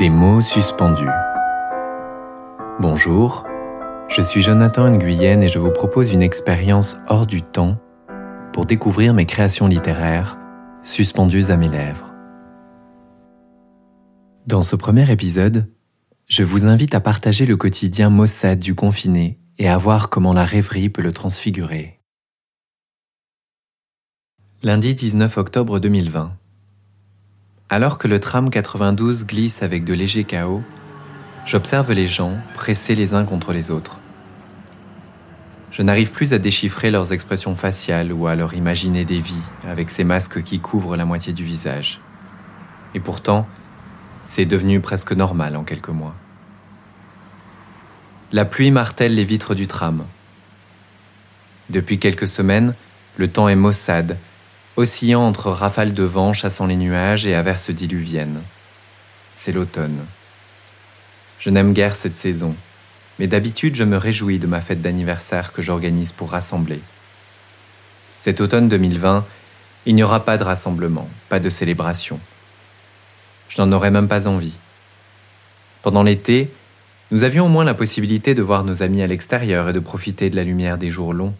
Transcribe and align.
Des 0.00 0.08
mots 0.08 0.40
suspendus. 0.40 1.10
Bonjour, 2.80 3.44
je 4.08 4.22
suis 4.22 4.40
Jonathan 4.40 4.88
Nguyen 4.88 5.42
et 5.42 5.48
je 5.48 5.58
vous 5.58 5.70
propose 5.70 6.10
une 6.10 6.22
expérience 6.22 6.96
hors 7.08 7.26
du 7.26 7.42
temps 7.42 7.78
pour 8.54 8.64
découvrir 8.64 9.12
mes 9.12 9.26
créations 9.26 9.66
littéraires 9.66 10.38
suspendues 10.82 11.50
à 11.50 11.58
mes 11.58 11.68
lèvres. 11.68 12.14
Dans 14.46 14.62
ce 14.62 14.74
premier 14.74 15.12
épisode, 15.12 15.70
je 16.30 16.44
vous 16.44 16.64
invite 16.64 16.94
à 16.94 17.00
partager 17.00 17.44
le 17.44 17.58
quotidien 17.58 18.08
maussade 18.08 18.60
du 18.60 18.74
confiné 18.74 19.38
et 19.58 19.68
à 19.68 19.76
voir 19.76 20.08
comment 20.08 20.32
la 20.32 20.46
rêverie 20.46 20.88
peut 20.88 21.02
le 21.02 21.12
transfigurer. 21.12 22.00
Lundi 24.62 24.94
19 24.94 25.36
octobre 25.36 25.78
2020. 25.78 26.39
Alors 27.72 27.98
que 27.98 28.08
le 28.08 28.18
tram 28.18 28.50
92 28.50 29.26
glisse 29.26 29.62
avec 29.62 29.84
de 29.84 29.94
légers 29.94 30.24
chaos, 30.24 30.64
j'observe 31.46 31.92
les 31.92 32.08
gens 32.08 32.36
pressés 32.54 32.96
les 32.96 33.14
uns 33.14 33.24
contre 33.24 33.52
les 33.52 33.70
autres. 33.70 34.00
Je 35.70 35.82
n'arrive 35.82 36.10
plus 36.10 36.32
à 36.32 36.38
déchiffrer 36.38 36.90
leurs 36.90 37.12
expressions 37.12 37.54
faciales 37.54 38.12
ou 38.12 38.26
à 38.26 38.34
leur 38.34 38.54
imaginer 38.54 39.04
des 39.04 39.20
vies 39.20 39.44
avec 39.68 39.88
ces 39.90 40.02
masques 40.02 40.42
qui 40.42 40.58
couvrent 40.58 40.96
la 40.96 41.04
moitié 41.04 41.32
du 41.32 41.44
visage. 41.44 42.00
Et 42.96 42.98
pourtant, 42.98 43.46
c'est 44.24 44.46
devenu 44.46 44.80
presque 44.80 45.12
normal 45.12 45.54
en 45.54 45.62
quelques 45.62 45.90
mois. 45.90 46.16
La 48.32 48.46
pluie 48.46 48.72
martèle 48.72 49.14
les 49.14 49.24
vitres 49.24 49.54
du 49.54 49.68
tram. 49.68 50.06
Depuis 51.68 52.00
quelques 52.00 52.26
semaines, 52.26 52.74
le 53.16 53.28
temps 53.28 53.48
est 53.48 53.54
maussade 53.54 54.18
oscillant 54.76 55.22
entre 55.22 55.50
rafales 55.50 55.94
de 55.94 56.02
vent 56.02 56.32
chassant 56.32 56.66
les 56.66 56.76
nuages 56.76 57.26
et 57.26 57.34
averses 57.34 57.70
diluviennes. 57.70 58.40
C'est 59.34 59.52
l'automne. 59.52 60.04
Je 61.38 61.50
n'aime 61.50 61.72
guère 61.72 61.94
cette 61.94 62.16
saison, 62.16 62.54
mais 63.18 63.26
d'habitude 63.26 63.74
je 63.74 63.84
me 63.84 63.96
réjouis 63.96 64.38
de 64.38 64.46
ma 64.46 64.60
fête 64.60 64.82
d'anniversaire 64.82 65.52
que 65.52 65.62
j'organise 65.62 66.12
pour 66.12 66.30
rassembler. 66.30 66.80
Cet 68.18 68.40
automne 68.40 68.68
2020, 68.68 69.26
il 69.86 69.94
n'y 69.94 70.02
aura 70.02 70.24
pas 70.24 70.36
de 70.36 70.44
rassemblement, 70.44 71.08
pas 71.28 71.40
de 71.40 71.48
célébration. 71.48 72.20
Je 73.48 73.60
n'en 73.60 73.72
aurais 73.72 73.90
même 73.90 74.08
pas 74.08 74.28
envie. 74.28 74.58
Pendant 75.82 76.02
l'été, 76.02 76.52
nous 77.10 77.24
avions 77.24 77.46
au 77.46 77.48
moins 77.48 77.64
la 77.64 77.74
possibilité 77.74 78.34
de 78.34 78.42
voir 78.42 78.62
nos 78.62 78.82
amis 78.82 79.02
à 79.02 79.06
l'extérieur 79.06 79.68
et 79.68 79.72
de 79.72 79.80
profiter 79.80 80.30
de 80.30 80.36
la 80.36 80.44
lumière 80.44 80.78
des 80.78 80.90
jours 80.90 81.12
longs. 81.12 81.34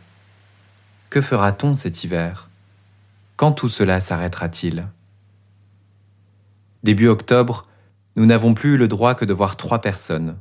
Que 1.11 1.21
fera-t-on 1.21 1.77
cet 1.77 2.03
hiver? 2.03 2.50
Quand 3.41 3.53
tout 3.53 3.71
cela 3.71 4.01
s'arrêtera-t-il? 4.01 4.89
Début 6.83 7.09
octobre, 7.09 7.67
nous 8.17 8.27
n'avons 8.27 8.53
plus 8.53 8.77
le 8.77 8.87
droit 8.87 9.15
que 9.15 9.25
de 9.25 9.33
voir 9.33 9.57
trois 9.57 9.81
personnes. 9.81 10.37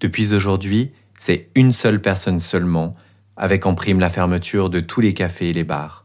Depuis 0.00 0.34
aujourd'hui, 0.34 0.90
c'est 1.16 1.50
une 1.54 1.70
seule 1.70 2.02
personne 2.02 2.40
seulement, 2.40 2.90
avec 3.36 3.64
en 3.64 3.76
prime 3.76 4.00
la 4.00 4.08
fermeture 4.08 4.70
de 4.70 4.80
tous 4.80 5.00
les 5.00 5.14
cafés 5.14 5.50
et 5.50 5.52
les 5.52 5.62
bars. 5.62 6.04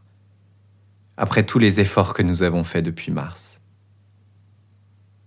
Après 1.18 1.44
tous 1.44 1.58
les 1.58 1.80
efforts 1.80 2.14
que 2.14 2.22
nous 2.22 2.44
avons 2.44 2.64
faits 2.64 2.86
depuis 2.86 3.12
mars. 3.12 3.60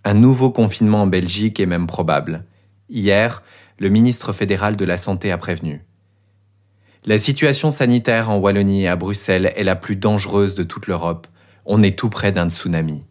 Un 0.05 0.15
nouveau 0.15 0.53
confinement 0.53 1.03
en 1.03 1.07
Belgique 1.09 1.59
est 1.59 1.67
même 1.67 1.89
probable. 1.89 2.45
Hier, 2.89 3.43
le 3.81 3.89
ministre 3.89 4.33
fédéral 4.33 4.77
de 4.77 4.85
la 4.85 4.97
Santé 4.97 5.33
a 5.33 5.39
prévenu. 5.39 5.85
La 7.07 7.19
situation 7.19 7.71
sanitaire 7.71 8.31
en 8.31 8.39
Wallonie 8.39 8.85
et 8.85 8.89
à 8.89 8.97
Bruxelles 8.97 9.53
est 9.57 9.63
la 9.63 9.77
plus 9.77 9.97
dangereuse 9.97 10.55
de 10.55 10.63
toute 10.63 10.87
l'Europe. 10.87 11.27
On 11.67 11.83
est 11.83 11.99
tout 11.99 12.09
près 12.09 12.33
d'un 12.33 12.49
tsunami. 12.49 13.05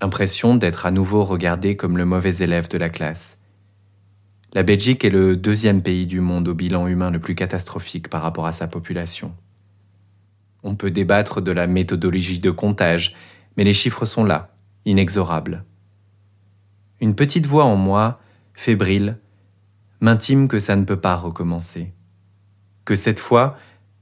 Impression 0.00 0.54
d'être 0.54 0.86
à 0.86 0.90
nouveau 0.90 1.24
regardé 1.24 1.76
comme 1.76 1.98
le 1.98 2.06
mauvais 2.06 2.36
élève 2.36 2.68
de 2.68 2.78
la 2.78 2.88
classe. 2.88 3.38
La 4.54 4.62
Belgique 4.62 5.04
est 5.04 5.10
le 5.10 5.36
deuxième 5.36 5.82
pays 5.82 6.06
du 6.06 6.20
monde 6.20 6.48
au 6.48 6.54
bilan 6.54 6.86
humain 6.86 7.10
le 7.10 7.18
plus 7.18 7.34
catastrophique 7.34 8.08
par 8.08 8.22
rapport 8.22 8.46
à 8.46 8.54
sa 8.54 8.66
population. 8.66 9.34
On 10.62 10.76
peut 10.76 10.90
débattre 10.90 11.42
de 11.42 11.52
la 11.52 11.66
méthodologie 11.66 12.38
de 12.38 12.50
comptage, 12.50 13.14
mais 13.58 13.64
les 13.64 13.74
chiffres 13.74 14.06
sont 14.06 14.24
là, 14.24 14.54
inexorables. 14.86 15.64
Une 17.00 17.14
petite 17.14 17.46
voix 17.46 17.66
en 17.66 17.76
moi, 17.76 18.20
fébrile, 18.54 19.18
m'intime 20.04 20.48
que 20.48 20.58
ça 20.58 20.76
ne 20.76 20.84
peut 20.84 21.00
pas 21.00 21.16
recommencer. 21.16 21.94
Que 22.84 22.94
cette 22.94 23.20
fois, 23.20 23.56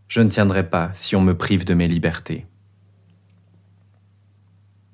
je 0.08 0.20
ne 0.20 0.28
tiendrai 0.28 0.68
pas 0.68 0.90
si 0.94 1.14
on 1.14 1.20
me 1.20 1.36
prive 1.36 1.64
de 1.64 1.74
mes 1.74 1.86
libertés. 1.86 2.44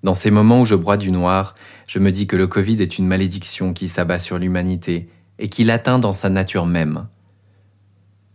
Dans 0.03 0.13
ces 0.13 0.31
moments 0.31 0.61
où 0.61 0.65
je 0.67 0.75
broie 0.75 0.99
du 0.99 1.11
noir, 1.11 1.55
je 1.87 1.99
me 1.99 2.13
dis 2.13 2.27
que 2.27 2.37
le 2.37 2.47
Covid 2.47 2.83
est 2.83 2.99
une 2.99 3.07
malédiction 3.07 3.73
qui 3.73 3.89
s'abat 3.89 4.19
sur 4.19 4.39
l'humanité 4.39 5.09
et 5.39 5.49
qui 5.49 5.65
l'atteint 5.65 5.99
dans 5.99 6.13
sa 6.13 6.29
nature 6.29 6.67
même. 6.67 7.09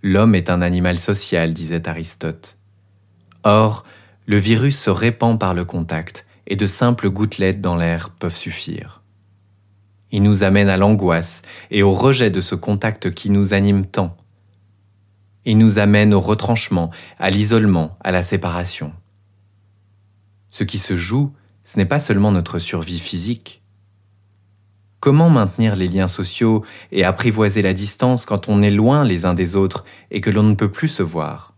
L'homme 0.02 0.34
est 0.34 0.50
un 0.50 0.64
animal 0.64 0.98
social, 0.98 1.54
disait 1.54 1.88
Aristote. 1.88 2.58
Or, 3.44 3.84
le 4.26 4.38
virus 4.38 4.80
se 4.80 4.90
répand 4.90 5.40
par 5.40 5.54
le 5.54 5.64
contact, 5.64 6.26
et 6.48 6.56
de 6.56 6.66
simples 6.66 7.12
gouttelettes 7.12 7.62
dans 7.62 7.76
l'air 7.76 8.10
peuvent 8.10 8.36
suffire. 8.36 9.03
Il 10.14 10.22
nous 10.22 10.44
amène 10.44 10.70
à 10.70 10.78
l'angoisse 10.78 11.42
et 11.72 11.82
au 11.82 11.92
rejet 11.92 12.30
de 12.30 12.40
ce 12.40 12.54
contact 12.54 13.12
qui 13.16 13.32
nous 13.32 13.56
anime 13.56 13.88
tant. 13.88 14.16
Il 15.44 15.58
nous 15.58 15.80
amène 15.80 16.14
au 16.14 16.20
retranchement, 16.20 16.92
à 17.18 17.32
l'isolement, 17.32 17.98
à 18.00 18.12
la 18.12 18.22
séparation. 18.22 18.94
Ce 20.52 20.64
qui 20.64 20.78
se 20.78 20.96
joue, 20.96 21.34
ce 21.64 21.80
n'est 21.80 21.86
pas 21.86 22.00
seulement 22.00 22.32
notre 22.32 22.60
survie 22.60 23.00
physique. 23.00 23.64
Comment 25.00 25.32
maintenir 25.32 25.76
les 25.76 25.88
liens 25.88 26.08
sociaux 26.08 26.64
et 26.92 27.04
apprivoiser 27.04 27.64
la 27.64 27.74
distance 27.74 28.28
quand 28.28 28.48
on 28.50 28.62
est 28.62 28.70
loin 28.70 29.04
les 29.04 29.26
uns 29.26 29.34
des 29.34 29.56
autres 29.56 29.84
et 30.12 30.22
que 30.22 30.30
l'on 30.30 30.44
ne 30.44 30.54
peut 30.54 30.72
plus 30.72 30.90
se 30.90 31.02
voir? 31.02 31.56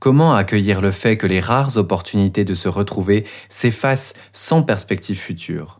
Comment 0.00 0.34
accueillir 0.34 0.80
le 0.80 0.90
fait 0.90 1.16
que 1.16 1.28
les 1.28 1.40
rares 1.40 1.76
opportunités 1.76 2.44
de 2.44 2.54
se 2.54 2.68
retrouver 2.68 3.26
s'effacent 3.48 4.14
sans 4.32 4.64
perspective 4.64 5.18
future? 5.18 5.79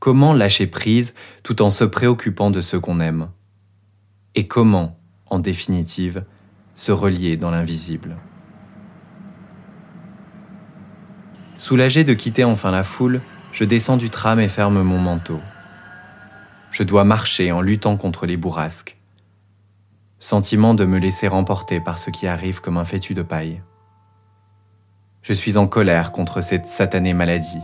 Comment 0.00 0.32
lâcher 0.32 0.66
prise 0.66 1.14
tout 1.42 1.60
en 1.60 1.68
se 1.68 1.84
préoccupant 1.84 2.50
de 2.50 2.62
ceux 2.62 2.80
qu'on 2.80 3.00
aime? 3.00 3.28
Et 4.34 4.46
comment, 4.46 4.98
en 5.28 5.40
définitive, 5.40 6.24
se 6.74 6.90
relier 6.90 7.36
dans 7.36 7.50
l'invisible? 7.50 8.16
Soulagé 11.58 12.02
de 12.02 12.14
quitter 12.14 12.44
enfin 12.44 12.70
la 12.70 12.82
foule, 12.82 13.20
je 13.52 13.64
descends 13.64 13.98
du 13.98 14.08
tram 14.08 14.40
et 14.40 14.48
ferme 14.48 14.80
mon 14.80 14.98
manteau. 14.98 15.40
Je 16.70 16.82
dois 16.82 17.04
marcher 17.04 17.52
en 17.52 17.60
luttant 17.60 17.98
contre 17.98 18.24
les 18.24 18.38
bourrasques. 18.38 18.96
Sentiment 20.18 20.72
de 20.72 20.86
me 20.86 20.98
laisser 20.98 21.28
remporter 21.28 21.78
par 21.78 21.98
ce 21.98 22.08
qui 22.08 22.26
arrive 22.26 22.62
comme 22.62 22.78
un 22.78 22.86
fétu 22.86 23.12
de 23.12 23.22
paille. 23.22 23.60
Je 25.20 25.34
suis 25.34 25.58
en 25.58 25.66
colère 25.66 26.10
contre 26.12 26.40
cette 26.40 26.64
satanée 26.64 27.12
maladie 27.12 27.60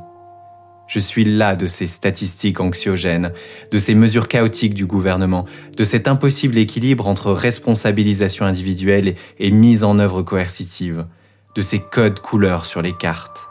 je 0.86 1.00
suis 1.00 1.24
là 1.24 1.56
de 1.56 1.66
ces 1.66 1.86
statistiques 1.86 2.60
anxiogènes, 2.60 3.32
de 3.70 3.78
ces 3.78 3.94
mesures 3.94 4.28
chaotiques 4.28 4.74
du 4.74 4.86
gouvernement, 4.86 5.44
de 5.76 5.84
cet 5.84 6.08
impossible 6.08 6.58
équilibre 6.58 7.06
entre 7.06 7.32
responsabilisation 7.32 8.46
individuelle 8.46 9.16
et 9.38 9.50
mise 9.50 9.84
en 9.84 9.98
œuvre 9.98 10.22
coercitive, 10.22 11.06
de 11.54 11.62
ces 11.62 11.80
codes 11.80 12.20
couleurs 12.20 12.64
sur 12.66 12.82
les 12.82 12.92
cartes. 12.92 13.48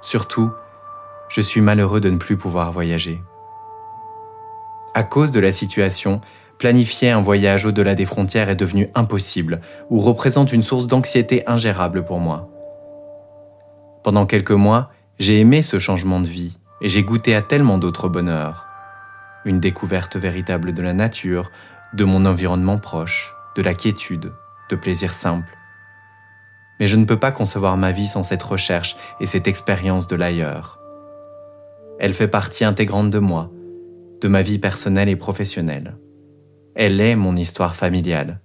Surtout, 0.00 0.50
je 1.28 1.40
suis 1.40 1.60
malheureux 1.60 2.00
de 2.00 2.10
ne 2.10 2.18
plus 2.18 2.36
pouvoir 2.36 2.72
voyager. 2.72 3.20
À 4.94 5.02
cause 5.02 5.32
de 5.32 5.40
la 5.40 5.50
situation, 5.50 6.20
planifier 6.58 7.10
un 7.10 7.20
voyage 7.20 7.66
au-delà 7.66 7.94
des 7.94 8.06
frontières 8.06 8.48
est 8.48 8.56
devenu 8.56 8.88
impossible 8.94 9.60
ou 9.90 9.98
représente 9.98 10.52
une 10.52 10.62
source 10.62 10.86
d'anxiété 10.86 11.42
ingérable 11.48 12.04
pour 12.04 12.20
moi. 12.20 12.48
Pendant 14.04 14.26
quelques 14.26 14.52
mois, 14.52 14.90
j'ai 15.18 15.38
aimé 15.38 15.62
ce 15.62 15.78
changement 15.78 16.20
de 16.20 16.26
vie 16.26 16.56
et 16.80 16.88
j'ai 16.88 17.04
goûté 17.04 17.34
à 17.34 17.42
tellement 17.42 17.78
d'autres 17.78 18.08
bonheurs. 18.08 18.66
Une 19.44 19.60
découverte 19.60 20.16
véritable 20.16 20.72
de 20.72 20.82
la 20.82 20.92
nature, 20.92 21.52
de 21.92 22.04
mon 22.04 22.26
environnement 22.26 22.78
proche, 22.78 23.34
de 23.56 23.62
la 23.62 23.74
quiétude, 23.74 24.32
de 24.70 24.76
plaisirs 24.76 25.12
simples. 25.12 25.56
Mais 26.80 26.88
je 26.88 26.96
ne 26.96 27.04
peux 27.04 27.18
pas 27.18 27.30
concevoir 27.30 27.76
ma 27.76 27.92
vie 27.92 28.08
sans 28.08 28.24
cette 28.24 28.42
recherche 28.42 28.96
et 29.20 29.26
cette 29.26 29.46
expérience 29.46 30.08
de 30.08 30.16
l'ailleurs. 30.16 30.80
Elle 32.00 32.14
fait 32.14 32.28
partie 32.28 32.64
intégrante 32.64 33.10
de 33.10 33.20
moi, 33.20 33.52
de 34.20 34.26
ma 34.26 34.42
vie 34.42 34.58
personnelle 34.58 35.08
et 35.08 35.16
professionnelle. 35.16 35.96
Elle 36.74 37.00
est 37.00 37.14
mon 37.14 37.36
histoire 37.36 37.76
familiale. 37.76 38.40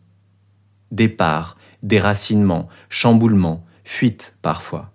Départ, 0.91 1.55
déracinement, 1.81 2.67
chamboulement, 2.89 3.65
fuite 3.83 4.37
parfois. 4.43 4.91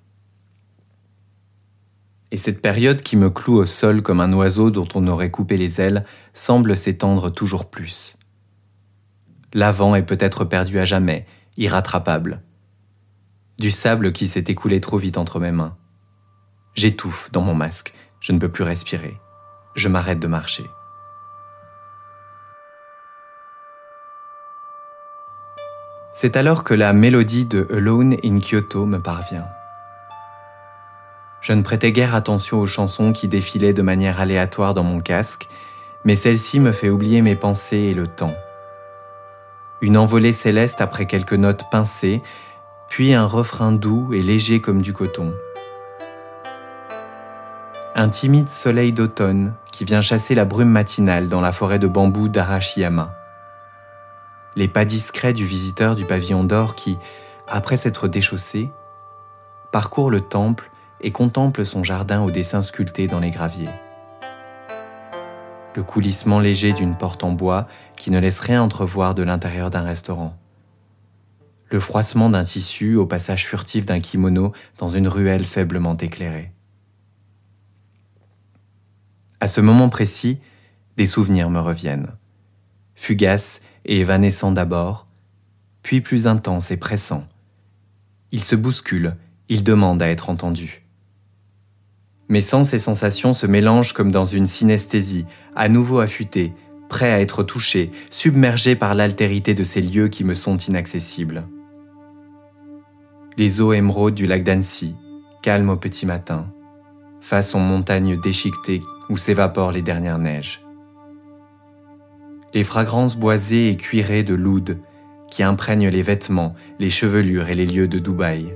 Et 2.30 2.36
cette 2.36 2.60
période 2.60 3.02
qui 3.02 3.16
me 3.16 3.30
cloue 3.30 3.58
au 3.58 3.66
sol 3.66 4.02
comme 4.02 4.20
un 4.20 4.32
oiseau 4.32 4.70
dont 4.70 4.88
on 4.94 5.06
aurait 5.06 5.30
coupé 5.30 5.56
les 5.56 5.80
ailes 5.80 6.04
semble 6.32 6.76
s'étendre 6.76 7.32
toujours 7.32 7.70
plus. 7.70 8.16
L'avant 9.52 9.94
est 9.94 10.02
peut-être 10.02 10.44
perdu 10.44 10.78
à 10.78 10.84
jamais, 10.84 11.26
irrattrapable. 11.56 12.42
Du 13.58 13.70
sable 13.70 14.12
qui 14.12 14.26
s'est 14.26 14.44
écoulé 14.48 14.80
trop 14.80 14.98
vite 14.98 15.16
entre 15.16 15.38
mes 15.38 15.52
mains. 15.52 15.76
J'étouffe 16.74 17.30
dans 17.30 17.42
mon 17.42 17.54
masque, 17.54 17.94
je 18.20 18.32
ne 18.32 18.38
peux 18.40 18.48
plus 18.48 18.64
respirer. 18.64 19.16
Je 19.76 19.88
m'arrête 19.88 20.18
de 20.18 20.26
marcher. 20.26 20.64
C'est 26.14 26.36
alors 26.36 26.64
que 26.64 26.74
la 26.74 26.92
mélodie 26.92 27.44
de 27.44 27.66
Alone 27.72 28.16
in 28.24 28.38
Kyoto 28.40 28.86
me 28.86 28.98
parvient. 28.98 29.46
Je 31.44 31.52
ne 31.52 31.62
prêtais 31.62 31.92
guère 31.92 32.16
attention 32.16 32.58
aux 32.58 32.66
chansons 32.66 33.12
qui 33.12 33.28
défilaient 33.28 33.72
de 33.72 33.82
manière 33.82 34.18
aléatoire 34.18 34.74
dans 34.74 34.82
mon 34.82 35.00
casque, 35.00 35.48
mais 36.04 36.16
celle-ci 36.16 36.58
me 36.58 36.72
fait 36.72 36.88
oublier 36.88 37.22
mes 37.22 37.36
pensées 37.36 37.76
et 37.76 37.94
le 37.94 38.08
temps. 38.08 38.34
Une 39.80 39.96
envolée 39.96 40.32
céleste 40.32 40.80
après 40.80 41.06
quelques 41.06 41.34
notes 41.34 41.64
pincées, 41.70 42.22
puis 42.88 43.14
un 43.14 43.26
refrain 43.26 43.70
doux 43.70 44.12
et 44.12 44.22
léger 44.22 44.60
comme 44.60 44.82
du 44.82 44.92
coton 44.92 45.32
un 47.96 48.08
timide 48.08 48.50
soleil 48.50 48.92
d'automne 48.92 49.54
qui 49.70 49.84
vient 49.84 50.00
chasser 50.00 50.34
la 50.34 50.44
brume 50.44 50.68
matinale 50.68 51.28
dans 51.28 51.40
la 51.40 51.52
forêt 51.52 51.78
de 51.78 51.86
bambous 51.86 52.28
d'Arashiyama. 52.28 53.14
Les 54.56 54.66
pas 54.66 54.84
discrets 54.84 55.32
du 55.32 55.44
visiteur 55.44 55.94
du 55.94 56.04
pavillon 56.04 56.42
d'or 56.42 56.74
qui, 56.74 56.98
après 57.46 57.76
s'être 57.76 58.08
déchaussé, 58.08 58.70
parcourt 59.70 60.10
le 60.10 60.20
temple 60.20 60.70
et 61.04 61.12
contemple 61.12 61.66
son 61.66 61.84
jardin 61.84 62.22
aux 62.22 62.30
dessins 62.30 62.62
sculptés 62.62 63.06
dans 63.06 63.20
les 63.20 63.30
graviers. 63.30 63.68
Le 65.76 65.82
coulissement 65.82 66.40
léger 66.40 66.72
d'une 66.72 66.96
porte 66.96 67.22
en 67.24 67.32
bois 67.32 67.68
qui 67.96 68.10
ne 68.10 68.18
laisse 68.18 68.40
rien 68.40 68.62
entrevoir 68.62 69.14
de 69.14 69.22
l'intérieur 69.22 69.70
d'un 69.70 69.82
restaurant. 69.82 70.36
Le 71.70 71.78
froissement 71.78 72.30
d'un 72.30 72.44
tissu 72.44 72.96
au 72.96 73.06
passage 73.06 73.46
furtif 73.46 73.84
d'un 73.84 74.00
kimono 74.00 74.52
dans 74.78 74.88
une 74.88 75.08
ruelle 75.08 75.44
faiblement 75.44 75.96
éclairée. 75.96 76.52
À 79.40 79.46
ce 79.46 79.60
moment 79.60 79.90
précis, 79.90 80.38
des 80.96 81.06
souvenirs 81.06 81.50
me 81.50 81.60
reviennent, 81.60 82.12
fugaces 82.94 83.60
et 83.84 83.98
évanescents 84.00 84.52
d'abord, 84.52 85.06
puis 85.82 86.00
plus 86.00 86.26
intenses 86.26 86.70
et 86.70 86.78
pressants. 86.78 87.26
Ils 88.32 88.44
se 88.44 88.56
bousculent, 88.56 89.16
ils 89.48 89.64
demandent 89.64 90.00
à 90.00 90.08
être 90.08 90.30
entendus. 90.30 90.83
Mes 92.28 92.40
sens 92.40 92.72
et 92.72 92.78
sensations 92.78 93.34
se 93.34 93.46
mélangent 93.46 93.92
comme 93.92 94.10
dans 94.10 94.24
une 94.24 94.46
synesthésie, 94.46 95.26
à 95.54 95.68
nouveau 95.68 95.98
affûtés, 95.98 96.52
prêts 96.88 97.12
à 97.12 97.20
être 97.20 97.42
touchés, 97.42 97.90
submergés 98.10 98.76
par 98.76 98.94
l'altérité 98.94 99.52
de 99.54 99.64
ces 99.64 99.80
lieux 99.80 100.08
qui 100.08 100.24
me 100.24 100.34
sont 100.34 100.56
inaccessibles. 100.56 101.46
Les 103.36 103.60
eaux 103.60 103.72
émeraudes 103.72 104.14
du 104.14 104.26
lac 104.26 104.42
d'Annecy, 104.42 104.94
calmes 105.42 105.70
au 105.70 105.76
petit 105.76 106.06
matin, 106.06 106.46
face 107.20 107.54
aux 107.54 107.58
montagnes 107.58 108.20
déchiquetées 108.20 108.80
où 109.10 109.16
s'évaporent 109.16 109.72
les 109.72 109.82
dernières 109.82 110.18
neiges. 110.18 110.62
Les 112.54 112.64
fragrances 112.64 113.16
boisées 113.16 113.68
et 113.68 113.76
cuirées 113.76 114.22
de 114.22 114.34
l'oud 114.34 114.78
qui 115.30 115.42
imprègnent 115.42 115.88
les 115.88 116.02
vêtements, 116.02 116.54
les 116.78 116.90
chevelures 116.90 117.48
et 117.48 117.54
les 117.54 117.66
lieux 117.66 117.88
de 117.88 117.98
Dubaï. 117.98 118.54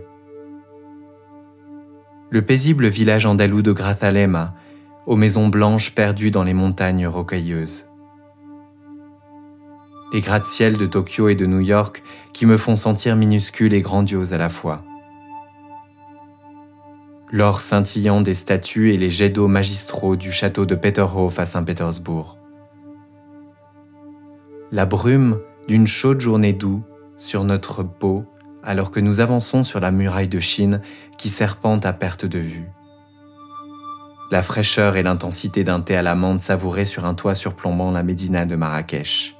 Le 2.30 2.42
paisible 2.42 2.88
village 2.88 3.26
andalou 3.26 3.62
de 3.62 3.72
Grazalema, 3.72 4.54
aux 5.06 5.16
maisons 5.16 5.48
blanches 5.48 5.94
perdues 5.94 6.30
dans 6.30 6.44
les 6.44 6.54
montagnes 6.54 7.06
rocailleuses. 7.06 7.86
Les 10.12 10.20
gratte-ciels 10.20 10.76
de 10.76 10.86
Tokyo 10.86 11.28
et 11.28 11.34
de 11.34 11.46
New 11.46 11.60
York 11.60 12.02
qui 12.32 12.46
me 12.46 12.56
font 12.56 12.76
sentir 12.76 13.16
minuscule 13.16 13.74
et 13.74 13.80
grandiose 13.80 14.32
à 14.32 14.38
la 14.38 14.48
fois 14.48 14.82
l'or 17.30 17.60
scintillant 17.60 18.20
des 18.20 18.34
statues 18.34 18.92
et 18.92 18.96
les 18.96 19.10
jets 19.10 19.30
d'eau 19.30 19.48
magistraux 19.48 20.16
du 20.16 20.32
château 20.32 20.64
de 20.64 20.74
Peterhof 20.74 21.38
à 21.38 21.46
Saint-Pétersbourg. 21.46 22.36
La 24.72 24.86
brume 24.86 25.38
d'une 25.66 25.86
chaude 25.86 26.20
journée 26.20 26.52
d'août 26.52 26.82
sur 27.18 27.44
notre 27.44 27.82
peau 27.82 28.24
alors 28.62 28.90
que 28.90 29.00
nous 29.00 29.20
avançons 29.20 29.64
sur 29.64 29.80
la 29.80 29.90
muraille 29.90 30.28
de 30.28 30.40
Chine 30.40 30.80
qui 31.16 31.28
serpente 31.28 31.86
à 31.86 31.92
perte 31.92 32.26
de 32.26 32.38
vue. 32.38 32.68
La 34.30 34.42
fraîcheur 34.42 34.96
et 34.96 35.02
l'intensité 35.02 35.64
d'un 35.64 35.80
thé 35.80 35.96
à 35.96 36.02
la 36.02 36.14
menthe 36.14 36.42
savouré 36.42 36.84
sur 36.84 37.06
un 37.06 37.14
toit 37.14 37.34
surplombant 37.34 37.90
la 37.90 38.02
médina 38.02 38.44
de 38.44 38.56
Marrakech. 38.56 39.34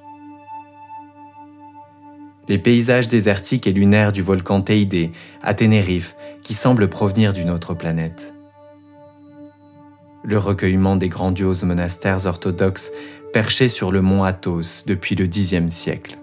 Les 2.49 2.57
paysages 2.57 3.09
désertiques 3.09 3.67
et 3.67 3.73
lunaires 3.73 4.13
du 4.13 4.23
volcan 4.23 4.63
Teide 4.63 5.11
à 5.43 5.53
Tenerife 5.53 6.17
qui 6.43 6.55
semble 6.55 6.89
provenir 6.89 7.35
d'une 7.35 7.51
autre 7.51 7.75
planète. 7.75 8.33
Le 10.25 10.39
recueillement 10.39 10.97
des 10.97 11.09
grandioses 11.09 11.65
monastères 11.65 12.25
orthodoxes 12.25 12.91
perchés 13.35 13.69
sur 13.69 13.93
le 13.93 14.01
mont 14.01 14.25
Athos 14.25 14.85
depuis 14.87 15.15
le 15.15 15.27
Xe 15.27 15.69
siècle. 15.69 16.19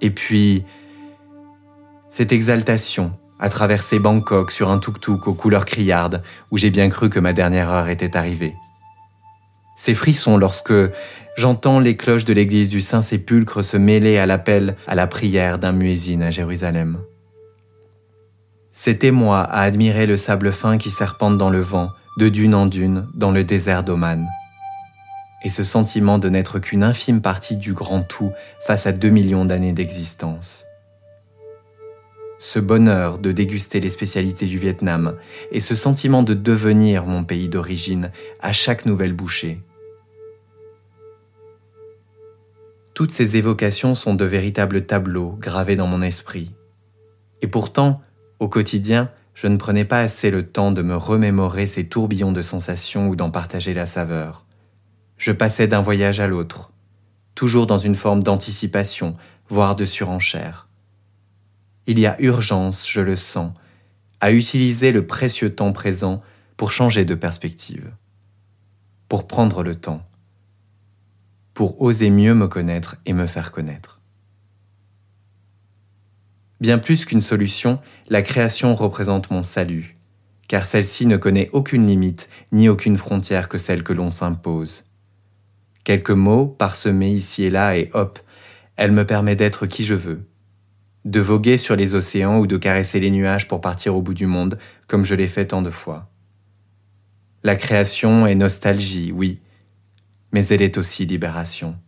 Et 0.00 0.10
puis, 0.10 0.64
cette 2.10 2.32
exaltation 2.32 3.12
à 3.38 3.48
traverser 3.48 3.98
Bangkok 3.98 4.50
sur 4.50 4.70
un 4.70 4.78
tuk-tuk 4.78 5.26
aux 5.26 5.34
couleurs 5.34 5.64
criardes 5.64 6.22
où 6.50 6.58
j'ai 6.58 6.70
bien 6.70 6.90
cru 6.90 7.08
que 7.08 7.20
ma 7.20 7.32
dernière 7.32 7.70
heure 7.70 7.88
était 7.88 8.16
arrivée. 8.16 8.54
Ces 9.76 9.94
frissons 9.94 10.36
lorsque 10.36 10.74
j'entends 11.36 11.80
les 11.80 11.96
cloches 11.96 12.26
de 12.26 12.34
l'église 12.34 12.68
du 12.68 12.82
Saint-Sépulcre 12.82 13.64
se 13.64 13.78
mêler 13.78 14.18
à 14.18 14.26
l'appel 14.26 14.76
à 14.86 14.94
la 14.94 15.06
prière 15.06 15.58
d'un 15.58 15.72
muezzin 15.72 16.20
à 16.20 16.30
Jérusalem. 16.30 16.98
C'était 18.72 19.10
moi 19.10 19.40
à 19.40 19.62
admirer 19.62 20.06
le 20.06 20.16
sable 20.16 20.52
fin 20.52 20.76
qui 20.76 20.90
serpente 20.90 21.38
dans 21.38 21.50
le 21.50 21.60
vent, 21.60 21.90
de 22.18 22.28
dune 22.28 22.54
en 22.54 22.66
dune, 22.66 23.06
dans 23.14 23.30
le 23.30 23.42
désert 23.42 23.84
d'Oman. 23.84 24.28
Et 25.44 25.48
ce 25.48 25.64
sentiment 25.64 26.18
de 26.18 26.28
n'être 26.28 26.58
qu'une 26.58 26.82
infime 26.82 27.22
partie 27.22 27.56
du 27.56 27.72
grand 27.72 28.02
tout 28.02 28.32
face 28.60 28.86
à 28.86 28.92
deux 28.92 29.08
millions 29.08 29.46
d'années 29.46 29.72
d'existence. 29.72 30.66
Ce 32.42 32.58
bonheur 32.58 33.18
de 33.18 33.32
déguster 33.32 33.80
les 33.80 33.90
spécialités 33.90 34.46
du 34.46 34.56
Vietnam 34.56 35.18
et 35.52 35.60
ce 35.60 35.74
sentiment 35.74 36.22
de 36.22 36.32
devenir 36.32 37.04
mon 37.04 37.22
pays 37.22 37.50
d'origine 37.50 38.10
à 38.40 38.52
chaque 38.52 38.86
nouvelle 38.86 39.12
bouchée. 39.12 39.60
Toutes 42.94 43.10
ces 43.10 43.36
évocations 43.36 43.94
sont 43.94 44.14
de 44.14 44.24
véritables 44.24 44.86
tableaux 44.86 45.36
gravés 45.38 45.76
dans 45.76 45.86
mon 45.86 46.00
esprit. 46.00 46.54
Et 47.42 47.46
pourtant, 47.46 48.00
au 48.38 48.48
quotidien, 48.48 49.10
je 49.34 49.46
ne 49.46 49.58
prenais 49.58 49.84
pas 49.84 49.98
assez 49.98 50.30
le 50.30 50.42
temps 50.42 50.72
de 50.72 50.80
me 50.80 50.96
remémorer 50.96 51.66
ces 51.66 51.88
tourbillons 51.88 52.32
de 52.32 52.42
sensations 52.42 53.08
ou 53.10 53.16
d'en 53.16 53.30
partager 53.30 53.74
la 53.74 53.84
saveur. 53.84 54.46
Je 55.18 55.32
passais 55.32 55.68
d'un 55.68 55.82
voyage 55.82 56.20
à 56.20 56.26
l'autre, 56.26 56.72
toujours 57.34 57.66
dans 57.66 57.76
une 57.76 57.96
forme 57.96 58.22
d'anticipation, 58.22 59.14
voire 59.50 59.76
de 59.76 59.84
surenchère. 59.84 60.69
Il 61.86 61.98
y 61.98 62.06
a 62.06 62.20
urgence, 62.20 62.88
je 62.88 63.00
le 63.00 63.16
sens, 63.16 63.52
à 64.20 64.32
utiliser 64.32 64.92
le 64.92 65.06
précieux 65.06 65.54
temps 65.54 65.72
présent 65.72 66.20
pour 66.56 66.72
changer 66.72 67.04
de 67.04 67.14
perspective, 67.14 67.90
pour 69.08 69.26
prendre 69.26 69.62
le 69.62 69.74
temps, 69.74 70.06
pour 71.54 71.80
oser 71.80 72.10
mieux 72.10 72.34
me 72.34 72.48
connaître 72.48 72.96
et 73.06 73.12
me 73.12 73.26
faire 73.26 73.50
connaître. 73.50 74.00
Bien 76.60 76.78
plus 76.78 77.06
qu'une 77.06 77.22
solution, 77.22 77.80
la 78.08 78.20
création 78.20 78.74
représente 78.74 79.30
mon 79.30 79.42
salut, 79.42 79.96
car 80.46 80.66
celle-ci 80.66 81.06
ne 81.06 81.16
connaît 81.16 81.48
aucune 81.52 81.86
limite 81.86 82.28
ni 82.52 82.68
aucune 82.68 82.98
frontière 82.98 83.48
que 83.48 83.56
celle 83.56 83.82
que 83.82 83.94
l'on 83.94 84.10
s'impose. 84.10 84.84
Quelques 85.84 86.10
mots 86.10 86.46
parsemés 86.46 87.12
ici 87.12 87.44
et 87.44 87.50
là 87.50 87.78
et 87.78 87.88
hop, 87.94 88.18
elle 88.76 88.92
me 88.92 89.06
permet 89.06 89.36
d'être 89.36 89.66
qui 89.66 89.84
je 89.84 89.94
veux, 89.94 90.29
de 91.04 91.20
voguer 91.20 91.56
sur 91.56 91.76
les 91.76 91.94
océans 91.94 92.38
ou 92.38 92.46
de 92.46 92.56
caresser 92.56 93.00
les 93.00 93.10
nuages 93.10 93.48
pour 93.48 93.60
partir 93.60 93.96
au 93.96 94.02
bout 94.02 94.14
du 94.14 94.26
monde, 94.26 94.58
comme 94.86 95.04
je 95.04 95.14
l'ai 95.14 95.28
fait 95.28 95.46
tant 95.46 95.62
de 95.62 95.70
fois. 95.70 96.10
La 97.42 97.56
création 97.56 98.26
est 98.26 98.34
nostalgie, 98.34 99.12
oui, 99.12 99.40
mais 100.32 100.46
elle 100.46 100.62
est 100.62 100.76
aussi 100.76 101.06
libération. 101.06 101.78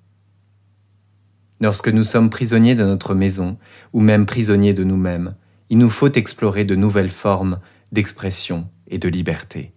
Lorsque 1.60 1.88
nous 1.88 2.04
sommes 2.04 2.30
prisonniers 2.30 2.74
de 2.74 2.84
notre 2.84 3.14
maison, 3.14 3.58
ou 3.92 4.00
même 4.00 4.26
prisonniers 4.26 4.74
de 4.74 4.82
nous-mêmes, 4.82 5.36
il 5.68 5.78
nous 5.78 5.90
faut 5.90 6.12
explorer 6.12 6.64
de 6.64 6.74
nouvelles 6.74 7.10
formes 7.10 7.60
d'expression 7.92 8.68
et 8.88 8.98
de 8.98 9.08
liberté. 9.08 9.72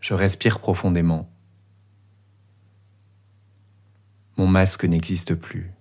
Je 0.00 0.14
respire 0.14 0.58
profondément. 0.58 1.30
Mon 4.36 4.46
masque 4.46 4.84
n'existe 4.84 5.34
plus. 5.34 5.75